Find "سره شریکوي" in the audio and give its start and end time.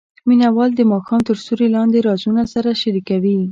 2.53-3.39